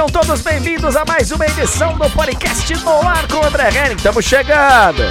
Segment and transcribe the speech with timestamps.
[0.00, 3.96] Sejam todos bem-vindos a mais uma edição do podcast No Ar com o André Henning.
[3.96, 5.02] Estamos chegando.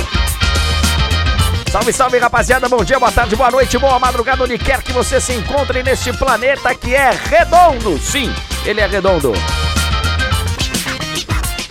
[1.72, 2.68] Salve, salve, rapaziada.
[2.68, 6.12] Bom dia, boa tarde, boa noite, boa madrugada, onde quer que você se encontre neste
[6.14, 8.00] planeta que é redondo.
[8.00, 8.34] Sim,
[8.66, 9.32] ele é redondo.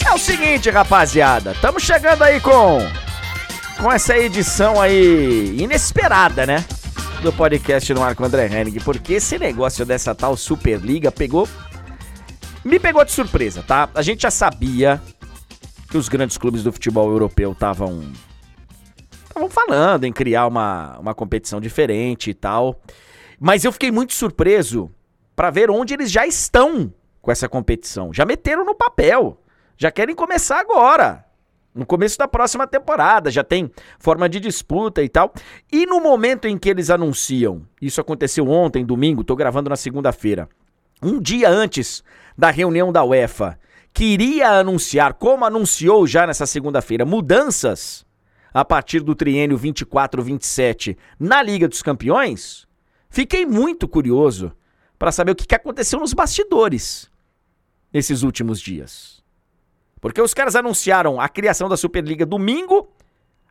[0.06, 1.50] É o seguinte, rapaziada.
[1.50, 2.78] Estamos chegando aí com
[3.80, 6.64] com essa edição aí inesperada, né?
[7.20, 11.48] Do podcast no ar com o André Henning, porque esse negócio dessa tal Superliga pegou
[12.64, 13.88] me pegou de surpresa, tá?
[13.94, 15.00] A gente já sabia
[15.90, 18.02] que os grandes clubes do futebol europeu estavam
[19.38, 22.80] estavam falando em criar uma, uma competição diferente e tal.
[23.38, 24.90] Mas eu fiquei muito surpreso
[25.36, 28.12] para ver onde eles já estão com essa competição.
[28.12, 29.40] Já meteram no papel.
[29.76, 31.24] Já querem começar agora.
[31.72, 35.32] No começo da próxima temporada, já tem forma de disputa e tal.
[35.70, 40.48] E no momento em que eles anunciam, isso aconteceu ontem, domingo, tô gravando na segunda-feira.
[41.00, 42.02] Um dia antes
[42.38, 43.58] da reunião da UEFA
[43.92, 48.06] queria anunciar, como anunciou já nessa segunda-feira, mudanças
[48.54, 52.68] a partir do triênio 24-27 na Liga dos Campeões,
[53.10, 54.52] fiquei muito curioso
[54.96, 57.10] para saber o que aconteceu nos bastidores
[57.92, 59.20] nesses últimos dias.
[60.00, 62.88] Porque os caras anunciaram a criação da Superliga domingo,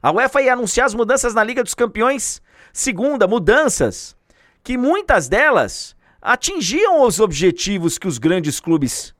[0.01, 2.41] a UEFA ia anunciar as mudanças na Liga dos Campeões
[2.71, 4.15] segunda, mudanças
[4.63, 5.96] que muitas delas
[6.27, 9.15] atingiam os objetivos que os grandes clubes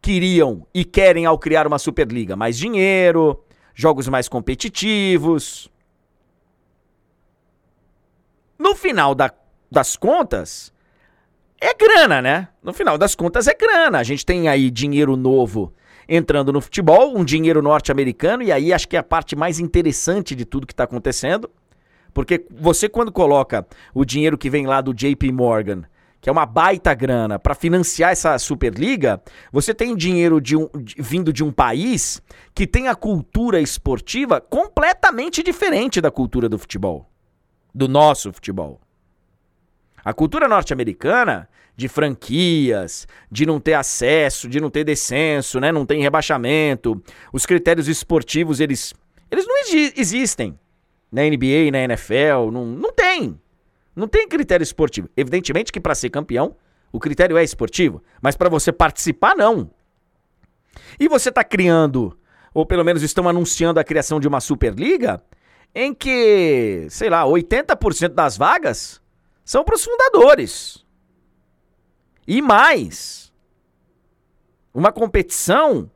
[0.00, 2.34] queriam e querem ao criar uma Superliga.
[2.34, 3.44] Mais dinheiro,
[3.74, 5.70] jogos mais competitivos.
[8.58, 9.30] No final da,
[9.70, 10.72] das contas,
[11.60, 12.48] é grana, né?
[12.62, 13.98] No final das contas, é grana.
[13.98, 15.74] A gente tem aí dinheiro novo
[16.08, 20.34] entrando no futebol, um dinheiro norte-americano, e aí acho que é a parte mais interessante
[20.34, 21.50] de tudo que está acontecendo.
[22.14, 25.84] Porque você, quando coloca o dinheiro que vem lá do JP Morgan
[26.24, 30.94] que é uma baita grana, para financiar essa Superliga, você tem dinheiro de um, de,
[30.98, 32.22] vindo de um país
[32.54, 37.10] que tem a cultura esportiva completamente diferente da cultura do futebol,
[37.74, 38.80] do nosso futebol.
[40.02, 41.46] A cultura norte-americana
[41.76, 45.70] de franquias, de não ter acesso, de não ter descenso, né?
[45.70, 48.94] não tem rebaixamento, os critérios esportivos eles,
[49.30, 49.56] eles não
[49.94, 50.58] existem
[51.12, 53.38] na NBA, na NFL, não, não tem.
[53.94, 55.08] Não tem critério esportivo.
[55.16, 56.56] Evidentemente que para ser campeão,
[56.92, 59.70] o critério é esportivo, mas para você participar, não.
[60.98, 62.16] E você está criando,
[62.52, 65.22] ou pelo menos estão anunciando a criação de uma Superliga,
[65.74, 69.00] em que, sei lá, 80% das vagas
[69.44, 70.84] são para os fundadores.
[72.26, 73.32] E mais,
[74.72, 75.90] uma competição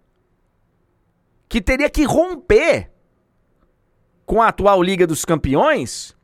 [1.49, 2.91] que teria que romper
[4.27, 6.18] com a atual Liga dos Campeões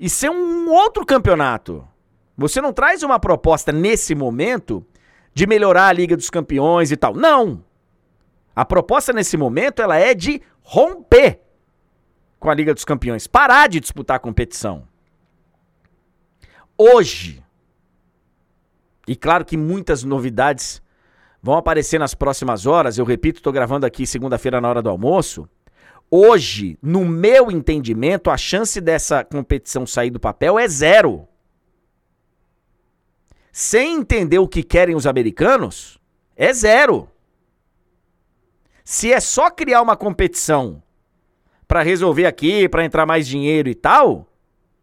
[0.00, 1.86] e ser um outro campeonato.
[2.34, 4.82] Você não traz uma proposta nesse momento
[5.34, 7.14] de melhorar a Liga dos Campeões e tal.
[7.14, 7.62] Não.
[8.56, 11.42] A proposta nesse momento ela é de romper
[12.38, 14.88] com a Liga dos Campeões, parar de disputar a competição.
[16.78, 17.44] Hoje,
[19.06, 20.82] e claro que muitas novidades
[21.42, 25.46] vão aparecer nas próximas horas, eu repito, estou gravando aqui segunda-feira na hora do almoço.
[26.10, 31.28] Hoje, no meu entendimento, a chance dessa competição sair do papel é zero.
[33.52, 36.00] Sem entender o que querem os americanos,
[36.34, 37.08] é zero.
[38.84, 40.82] Se é só criar uma competição
[41.68, 44.26] para resolver aqui, para entrar mais dinheiro e tal,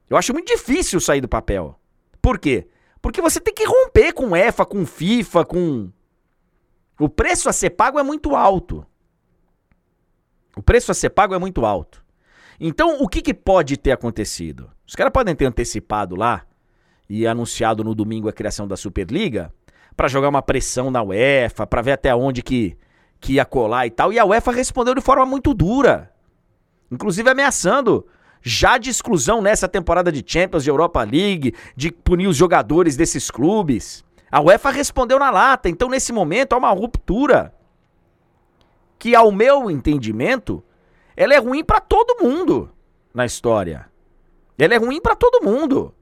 [0.09, 1.77] eu acho muito difícil sair do papel.
[2.21, 2.69] Por quê?
[3.01, 5.91] Porque você tem que romper com EFA, com FIFA, com.
[6.97, 8.85] O preço a ser pago é muito alto.
[10.57, 12.03] O preço a ser pago é muito alto.
[12.59, 14.71] Então, o que, que pode ter acontecido?
[14.87, 16.41] Os caras podem ter antecipado lá
[17.07, 19.53] e anunciado no domingo a criação da Superliga
[19.95, 22.75] para jogar uma pressão na UEFA, para ver até onde que,
[23.19, 24.11] que ia colar e tal.
[24.11, 26.11] E a UEFA respondeu de forma muito dura,
[26.91, 28.07] inclusive ameaçando
[28.41, 33.29] já de exclusão nessa temporada de Champions, de Europa League, de punir os jogadores desses
[33.29, 34.03] clubes.
[34.31, 37.53] A UEFA respondeu na lata, então nesse momento há uma ruptura
[38.97, 40.63] que, ao meu entendimento,
[41.15, 42.71] ela é ruim para todo mundo
[43.13, 43.89] na história.
[44.57, 45.93] Ela é ruim para todo mundo.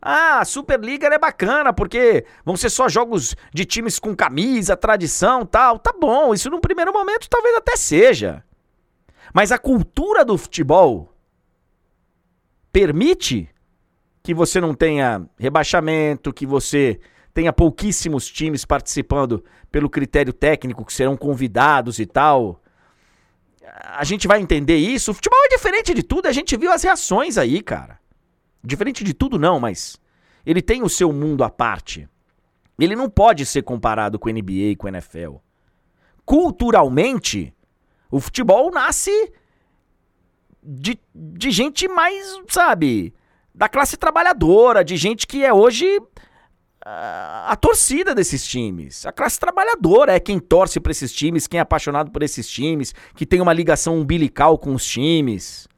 [0.00, 5.46] Ah, a Superliga é bacana porque vão ser só jogos de times com camisa, tradição,
[5.46, 5.78] tal.
[5.78, 8.44] Tá bom, isso num primeiro momento talvez até seja.
[9.32, 11.14] Mas a cultura do futebol
[12.72, 13.48] permite
[14.22, 16.98] que você não tenha rebaixamento, que você
[17.32, 22.60] tenha pouquíssimos times participando pelo critério técnico, que serão convidados e tal.
[23.84, 25.10] A gente vai entender isso.
[25.10, 27.98] O futebol é diferente de tudo, a gente viu as reações aí, cara.
[28.62, 30.00] Diferente de tudo, não, mas
[30.44, 32.08] ele tem o seu mundo à parte.
[32.78, 35.36] Ele não pode ser comparado com NBA e com NFL.
[36.24, 37.54] Culturalmente,
[38.10, 39.32] o futebol nasce
[40.62, 43.14] de, de gente mais, sabe,
[43.54, 46.00] da classe trabalhadora, de gente que é hoje
[46.84, 49.06] a, a torcida desses times.
[49.06, 52.94] A classe trabalhadora é quem torce para esses times, quem é apaixonado por esses times,
[53.14, 55.68] que tem uma ligação umbilical com os times.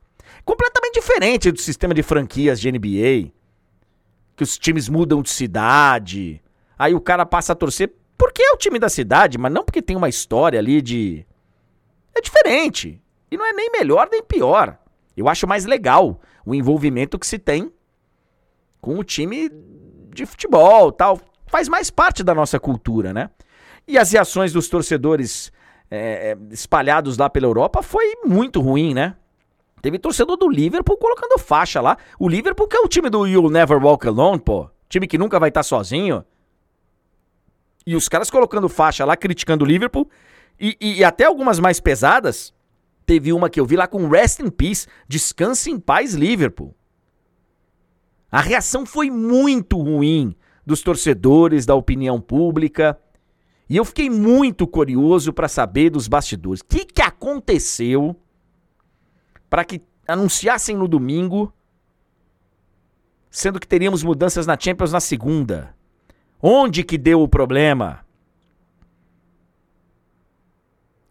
[0.44, 3.32] Completamente diferente do sistema de franquias de NBA.
[4.36, 6.42] Que os times mudam de cidade.
[6.78, 9.82] Aí o cara passa a torcer porque é o time da cidade, mas não porque
[9.82, 11.26] tem uma história ali de.
[12.14, 13.00] É diferente.
[13.30, 14.78] E não é nem melhor nem pior.
[15.16, 17.72] Eu acho mais legal o envolvimento que se tem
[18.80, 19.48] com o time
[20.14, 21.20] de futebol tal.
[21.46, 23.30] Faz mais parte da nossa cultura, né?
[23.86, 25.52] E as reações dos torcedores
[25.90, 29.14] é, espalhados lá pela Europa foi muito ruim, né?
[29.82, 31.98] Teve torcedor do Liverpool colocando faixa lá.
[32.18, 34.70] O Liverpool que é o time do You'll Never Walk Alone, pô.
[34.88, 36.24] Time que nunca vai estar tá sozinho.
[37.86, 40.08] E os caras colocando faixa lá, criticando o Liverpool.
[40.58, 42.54] E, e, e, até algumas mais pesadas.
[43.04, 44.86] Teve uma que eu vi lá com Rest in Peace.
[45.06, 46.74] Descanse em paz, Liverpool.
[48.34, 50.34] A reação foi muito ruim
[50.66, 52.98] dos torcedores, da opinião pública.
[53.70, 56.60] E eu fiquei muito curioso para saber dos bastidores.
[56.60, 58.16] O que, que aconteceu
[59.48, 61.54] para que anunciassem no domingo,
[63.30, 65.72] sendo que teríamos mudanças na Champions na segunda?
[66.42, 68.04] Onde que deu o problema?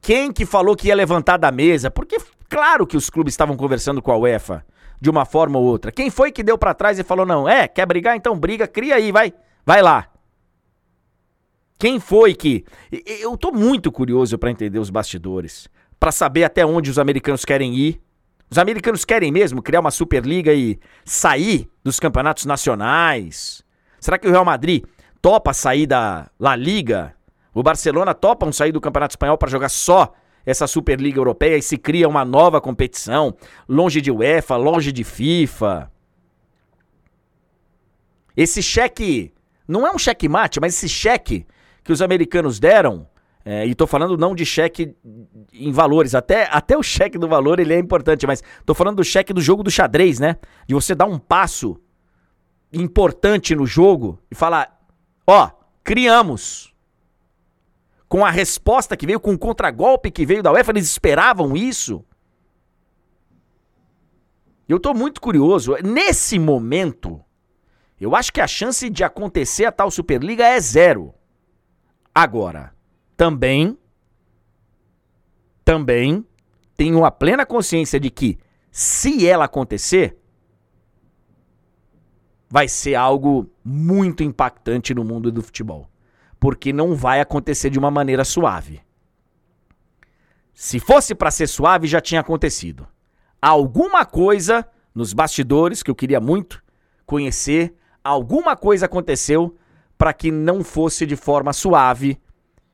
[0.02, 1.90] Quem que falou que ia levantar da mesa?
[1.90, 2.18] Porque
[2.50, 4.66] claro que os clubes estavam conversando com a UEFA
[5.04, 5.92] de uma forma ou outra.
[5.92, 8.96] Quem foi que deu para trás e falou: "Não, é, quer brigar, então briga, cria
[8.96, 9.34] aí, vai.
[9.66, 10.08] Vai lá".
[11.78, 12.64] Quem foi que
[13.20, 15.68] Eu tô muito curioso para entender os bastidores,
[16.00, 18.02] para saber até onde os americanos querem ir.
[18.50, 23.62] Os americanos querem mesmo criar uma Superliga e sair dos campeonatos nacionais?
[24.00, 24.86] Será que o Real Madrid
[25.22, 27.14] topa sair da La Liga?
[27.54, 30.14] O Barcelona topa um sair do Campeonato Espanhol para jogar só
[30.46, 33.36] essa Superliga Europeia e se cria uma nova competição,
[33.68, 35.92] longe de UEFA, longe de FIFA.
[38.36, 39.34] Esse cheque,
[39.68, 41.46] não é um cheque mate, mas esse cheque
[41.84, 43.08] que os americanos deram,
[43.46, 44.96] é, e estou falando não de cheque
[45.54, 49.04] em valores, até, até o cheque do valor ele é importante, mas estou falando do
[49.04, 50.38] cheque do jogo do xadrez, né?
[50.66, 51.80] De você dar um passo
[52.72, 54.82] importante no jogo e falar,
[55.28, 55.52] ó,
[55.84, 56.73] criamos
[58.14, 62.06] com a resposta que veio, com o contragolpe que veio da UEFA, eles esperavam isso?
[64.70, 65.76] Eu estou muito curioso.
[65.84, 67.20] Nesse momento,
[68.00, 71.12] eu acho que a chance de acontecer a tal Superliga é zero.
[72.14, 72.76] Agora,
[73.18, 73.76] também,
[75.66, 76.24] também
[76.78, 78.38] tenho a plena consciência de que,
[78.70, 80.16] se ela acontecer,
[82.48, 85.90] vai ser algo muito impactante no mundo do futebol
[86.44, 88.82] porque não vai acontecer de uma maneira suave.
[90.54, 92.86] Se fosse para ser suave, já tinha acontecido.
[93.42, 96.62] Alguma coisa nos bastidores que eu queria muito
[97.06, 97.74] conhecer,
[98.04, 99.56] alguma coisa aconteceu
[99.98, 102.20] para que não fosse de forma suave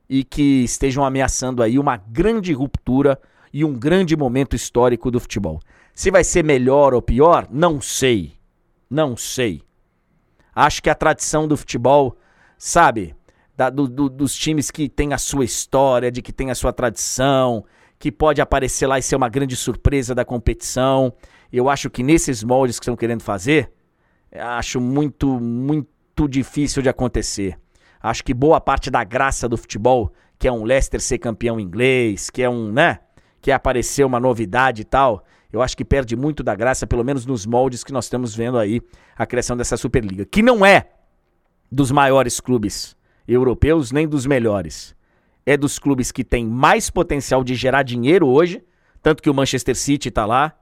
[0.10, 3.22] e que estejam ameaçando aí uma grande ruptura
[3.53, 5.60] e um grande momento histórico do futebol.
[5.94, 8.34] Se vai ser melhor ou pior, não sei.
[8.89, 9.62] Não sei.
[10.55, 12.17] Acho que a tradição do futebol,
[12.58, 13.15] sabe,
[13.60, 16.72] da, do, do, dos times que tem a sua história, de que tem a sua
[16.72, 17.66] tradição,
[18.00, 21.12] que pode aparecer lá e ser uma grande surpresa da competição.
[21.51, 23.70] Eu acho que nesses moldes que estão querendo fazer,
[24.32, 27.60] acho muito, muito difícil de acontecer.
[28.01, 32.30] Acho que boa parte da graça do futebol, que é um Leicester ser campeão inglês,
[32.30, 33.00] que é um, né?
[33.42, 37.04] Que é aparecer uma novidade e tal, eu acho que perde muito da graça, pelo
[37.04, 38.82] menos nos moldes que nós estamos vendo aí,
[39.18, 40.88] a criação dessa Superliga, que não é
[41.70, 42.98] dos maiores clubes
[43.33, 44.95] europeus nem dos melhores.
[45.45, 48.63] É dos clubes que têm mais potencial de gerar dinheiro hoje,
[49.01, 50.57] tanto que o Manchester City está lá,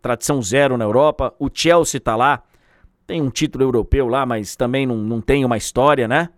[0.00, 2.42] tradição zero na Europa, o Chelsea está lá,
[3.06, 6.28] tem um título europeu lá, mas também não, não tem uma história, né?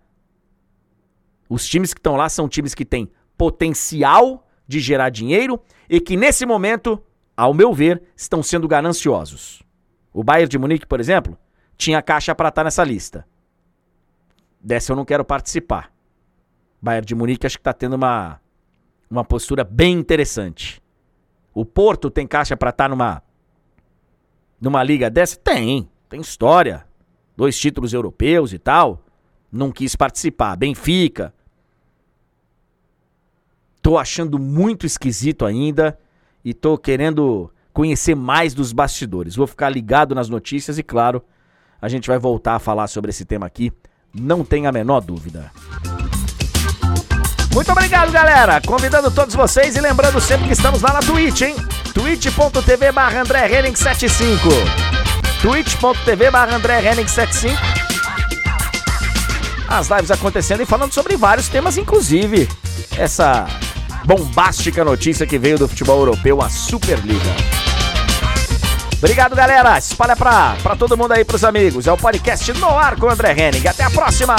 [1.49, 6.15] Os times que estão lá são times que têm potencial de gerar dinheiro e que
[6.15, 7.01] nesse momento,
[7.35, 9.61] ao meu ver, estão sendo gananciosos.
[10.13, 11.37] O Bayern de Munique, por exemplo,
[11.77, 13.25] tinha caixa para estar tá nessa lista.
[14.61, 15.91] Dessa eu não quero participar.
[16.81, 18.39] Bayern de Munique acho que está tendo uma,
[19.09, 20.81] uma postura bem interessante.
[21.53, 23.23] O Porto tem caixa para estar tá numa
[24.59, 25.35] numa liga dessa?
[25.37, 26.85] Tem, tem história.
[27.35, 29.03] Dois títulos europeus e tal.
[29.51, 30.55] Não quis participar.
[30.55, 31.33] Benfica.
[33.81, 35.97] Tô achando muito esquisito ainda
[36.45, 39.35] e tô querendo conhecer mais dos bastidores.
[39.35, 41.23] Vou ficar ligado nas notícias e claro,
[41.81, 43.73] a gente vai voltar a falar sobre esse tema aqui
[44.13, 45.51] Não tem a menor dúvida.
[47.53, 48.61] Muito obrigado, galera.
[48.61, 51.55] Convidando todos vocês e lembrando sempre que estamos lá na Twitch, hein?
[51.93, 54.47] twitch.tv barra André Henning 75
[55.41, 57.59] twitch.tv barra André Henning 75
[59.67, 62.47] As lives acontecendo e falando sobre vários temas, inclusive
[62.97, 63.47] essa
[64.05, 67.70] bombástica notícia que veio do futebol europeu, a Superliga.
[69.01, 69.79] Obrigado, galera.
[69.79, 71.87] Espalha pra, todo mundo aí, pros amigos.
[71.87, 73.67] É o podcast no ar com o André Henning.
[73.67, 74.35] Até a próxima!